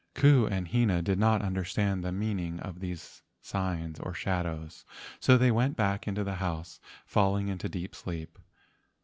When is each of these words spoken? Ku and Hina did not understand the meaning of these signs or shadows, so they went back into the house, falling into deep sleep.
Ku 0.15 0.47
and 0.47 0.69
Hina 0.69 1.03
did 1.03 1.19
not 1.19 1.43
understand 1.43 2.03
the 2.03 2.11
meaning 2.11 2.59
of 2.61 2.79
these 2.79 3.21
signs 3.39 3.99
or 3.99 4.15
shadows, 4.15 4.83
so 5.19 5.37
they 5.37 5.51
went 5.51 5.75
back 5.77 6.07
into 6.07 6.23
the 6.23 6.37
house, 6.41 6.79
falling 7.05 7.49
into 7.49 7.69
deep 7.69 7.93
sleep. 7.93 8.39